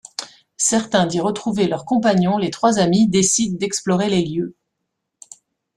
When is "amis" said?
2.79-3.07